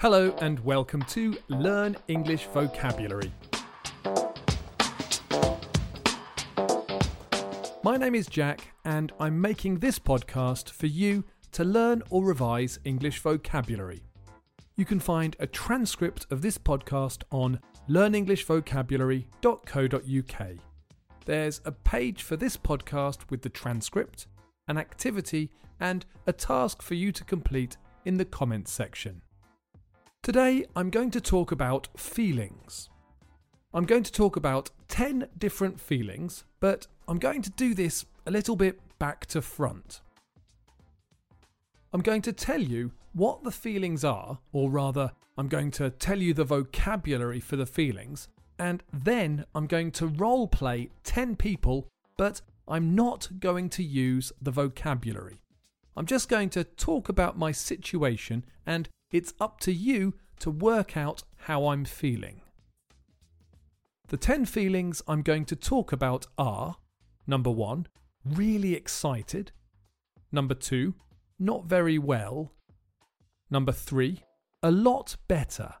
[0.00, 3.32] Hello and welcome to Learn English Vocabulary.
[7.82, 12.78] My name is Jack and I'm making this podcast for you to learn or revise
[12.84, 14.04] English vocabulary.
[14.76, 17.58] You can find a transcript of this podcast on
[17.88, 20.48] learnenglishvocabulary.co.uk.
[21.24, 24.28] There's a page for this podcast with the transcript,
[24.68, 29.22] an activity, and a task for you to complete in the comments section.
[30.22, 32.90] Today, I'm going to talk about feelings.
[33.72, 38.30] I'm going to talk about 10 different feelings, but I'm going to do this a
[38.30, 40.02] little bit back to front.
[41.94, 46.18] I'm going to tell you what the feelings are, or rather, I'm going to tell
[46.18, 48.28] you the vocabulary for the feelings,
[48.58, 54.32] and then I'm going to role play 10 people, but I'm not going to use
[54.42, 55.40] the vocabulary.
[55.96, 60.96] I'm just going to talk about my situation, and it's up to you to work
[60.96, 62.42] out how I'm feeling.
[64.08, 66.76] The 10 feelings I'm going to talk about are
[67.26, 67.86] number one,
[68.24, 69.52] really excited,
[70.32, 70.94] number two,
[71.38, 72.52] not very well,
[73.50, 74.22] number three,
[74.62, 75.74] a lot better,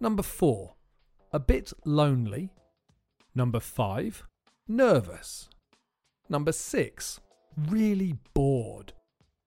[0.00, 0.74] number four,
[1.32, 2.52] a bit lonely,
[3.34, 4.24] number five,
[4.66, 5.48] nervous,
[6.28, 7.20] number six,
[7.56, 8.92] really bored,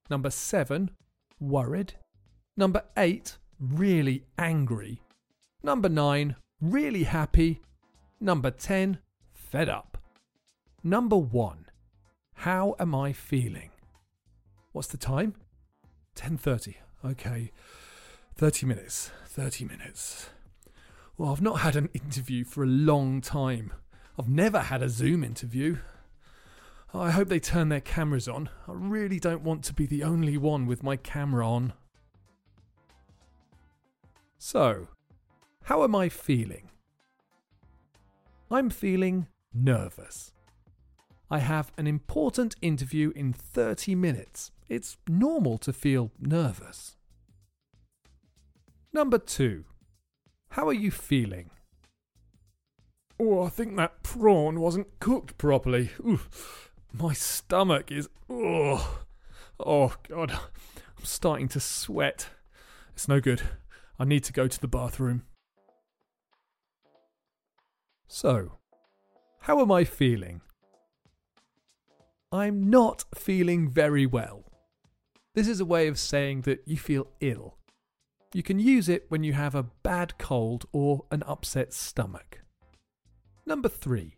[0.09, 0.91] number seven,
[1.39, 1.93] worried,
[2.57, 5.01] number eight, really angry,
[5.63, 7.61] number nine, really happy,
[8.23, 8.99] Number 10,
[9.33, 9.97] fed up.
[10.83, 11.65] Number 1,
[12.35, 13.71] how am I feeling?
[14.73, 15.33] What's the time?
[16.15, 16.75] 10:30.
[17.03, 17.51] Okay.
[18.35, 19.09] 30 minutes.
[19.25, 20.29] 30 minutes.
[21.17, 23.73] Well, I've not had an interview for a long time.
[24.19, 25.77] I've never had a Zoom interview.
[26.93, 28.49] I hope they turn their cameras on.
[28.67, 31.73] I really don't want to be the only one with my camera on.
[34.43, 34.87] So,
[35.65, 36.71] how am I feeling?
[38.49, 40.31] I'm feeling nervous.
[41.29, 44.49] I have an important interview in 30 minutes.
[44.67, 46.95] It's normal to feel nervous.
[48.91, 49.65] Number two,
[50.49, 51.51] how are you feeling?
[53.19, 55.91] Oh, I think that prawn wasn't cooked properly.
[56.03, 56.71] Oof.
[56.91, 58.09] My stomach is.
[58.27, 59.03] Oh,
[59.59, 60.31] oh, God.
[60.31, 62.29] I'm starting to sweat.
[62.95, 63.43] It's no good.
[64.01, 65.21] I need to go to the bathroom.
[68.07, 68.57] So,
[69.41, 70.41] how am I feeling?
[72.31, 74.45] I'm not feeling very well.
[75.35, 77.59] This is a way of saying that you feel ill.
[78.33, 82.41] You can use it when you have a bad cold or an upset stomach.
[83.45, 84.15] Number three,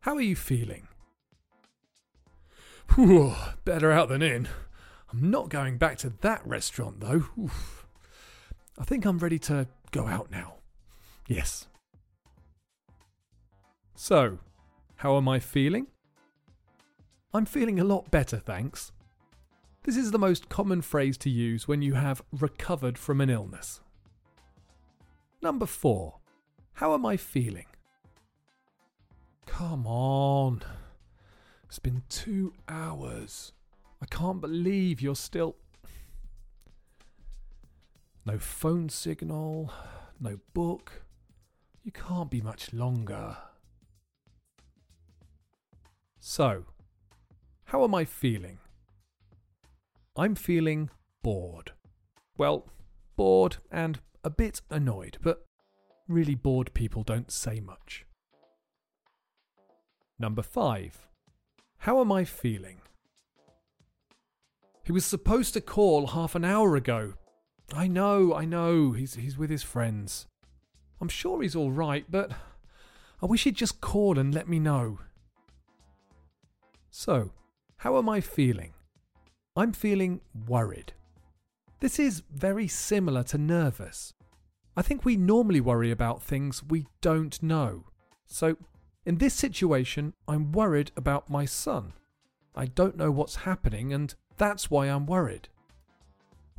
[0.00, 0.88] how are you feeling?
[2.94, 3.34] Whew,
[3.66, 4.48] better out than in.
[5.12, 7.26] I'm not going back to that restaurant though.
[7.38, 7.81] Oof.
[8.82, 10.54] I think I'm ready to go out now.
[11.28, 11.68] Yes.
[13.94, 14.40] So,
[14.96, 15.86] how am I feeling?
[17.32, 18.90] I'm feeling a lot better, thanks.
[19.84, 23.80] This is the most common phrase to use when you have recovered from an illness.
[25.40, 26.18] Number four,
[26.72, 27.66] how am I feeling?
[29.46, 30.60] Come on.
[31.66, 33.52] It's been two hours.
[34.02, 35.54] I can't believe you're still.
[38.24, 39.72] No phone signal,
[40.20, 41.02] no book.
[41.82, 43.36] You can't be much longer.
[46.20, 46.66] So,
[47.64, 48.58] how am I feeling?
[50.16, 50.90] I'm feeling
[51.22, 51.72] bored.
[52.38, 52.68] Well,
[53.16, 55.46] bored and a bit annoyed, but
[56.06, 58.04] really bored people don't say much.
[60.18, 61.08] Number five.
[61.78, 62.82] How am I feeling?
[64.84, 67.14] He was supposed to call half an hour ago.
[67.74, 70.26] I know, I know, he's, he's with his friends.
[71.00, 72.30] I'm sure he's all right, but
[73.22, 74.98] I wish he'd just call and let me know.
[76.90, 77.30] So,
[77.78, 78.72] how am I feeling?
[79.56, 80.92] I'm feeling worried.
[81.80, 84.12] This is very similar to nervous.
[84.76, 87.84] I think we normally worry about things we don't know.
[88.26, 88.56] So,
[89.04, 91.94] in this situation, I'm worried about my son.
[92.54, 95.48] I don't know what's happening, and that's why I'm worried.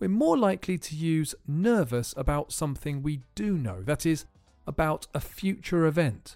[0.03, 4.25] We're more likely to use nervous about something we do know, that is,
[4.67, 6.35] about a future event.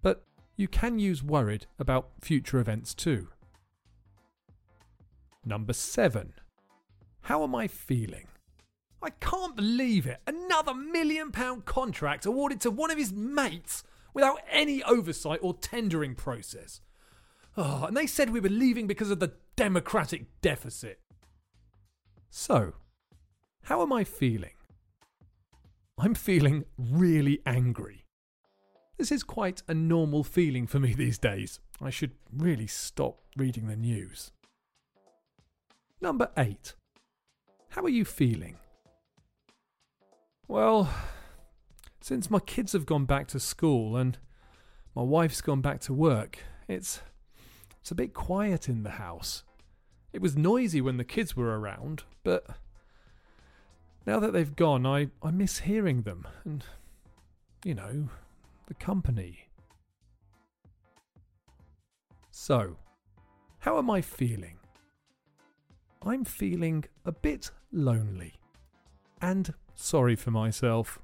[0.00, 0.22] But
[0.56, 3.26] you can use worried about future events too.
[5.44, 6.34] Number seven.
[7.22, 8.28] How am I feeling?
[9.02, 10.20] I can't believe it.
[10.28, 13.82] Another million pound contract awarded to one of his mates
[14.14, 16.80] without any oversight or tendering process.
[17.56, 21.00] Oh, and they said we were leaving because of the democratic deficit.
[22.30, 22.74] So,
[23.64, 24.54] how am I feeling?
[25.98, 28.06] I'm feeling really angry.
[28.96, 31.60] This is quite a normal feeling for me these days.
[31.80, 34.30] I should really stop reading the news.
[36.00, 36.74] Number 8.
[37.70, 38.56] How are you feeling?
[40.48, 40.92] Well,
[42.00, 44.18] since my kids have gone back to school and
[44.96, 47.00] my wife's gone back to work, it's
[47.80, 49.44] it's a bit quiet in the house.
[50.12, 52.44] It was noisy when the kids were around, but
[54.10, 56.64] now that they've gone, I, I miss hearing them and,
[57.64, 58.08] you know,
[58.66, 59.46] the company.
[62.32, 62.76] So,
[63.60, 64.56] how am I feeling?
[66.04, 68.34] I'm feeling a bit lonely
[69.22, 70.98] and sorry for myself.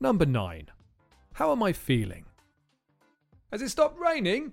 [0.00, 0.66] Number 9.
[1.34, 2.24] How am I feeling?
[3.52, 4.52] Has it stopped raining?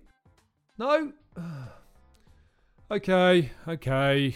[0.77, 1.11] No?
[2.91, 4.35] okay, okay.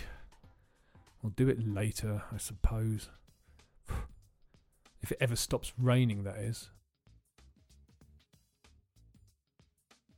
[1.23, 3.09] We'll do it later, I suppose.
[5.01, 6.69] if it ever stops raining, that is.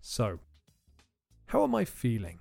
[0.02, 0.40] So,
[1.48, 2.40] how am I feeling?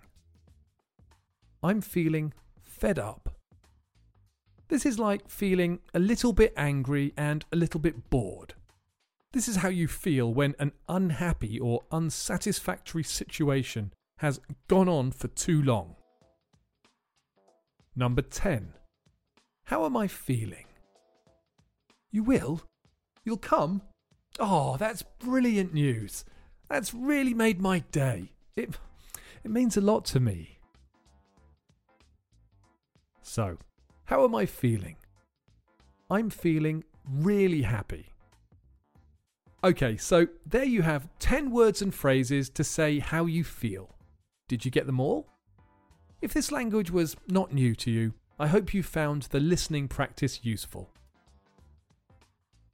[1.63, 2.33] I'm feeling
[2.63, 3.37] fed up.
[4.69, 8.55] This is like feeling a little bit angry and a little bit bored.
[9.33, 15.29] This is how you feel when an unhappy or unsatisfactory situation has gone on for
[15.29, 15.97] too long.
[17.97, 18.75] Number 10.
[19.65, 20.67] How am I feeling?
[22.11, 22.63] You will?
[23.25, 23.83] You'll come?
[24.39, 26.25] Oh, that's brilliant news.
[26.69, 28.33] That's really made my day.
[28.57, 28.79] It,
[29.45, 30.59] it means a lot to me.
[33.23, 33.59] So,
[34.05, 34.97] how am I feeling?
[36.11, 38.07] I'm feeling really happy.
[39.63, 43.95] Okay, so there you have 10 words and phrases to say how you feel.
[44.47, 45.34] Did you get them all?
[46.25, 50.41] If this language was not new to you, I hope you found the listening practice
[50.43, 50.89] useful.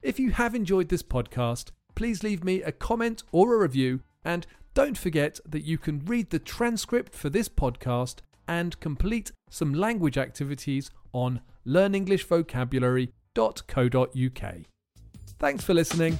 [0.01, 4.47] If you have enjoyed this podcast, please leave me a comment or a review, and
[4.73, 10.17] don't forget that you can read the transcript for this podcast and complete some language
[10.17, 14.55] activities on learnenglishvocabulary.co.uk.
[15.39, 16.19] Thanks for listening.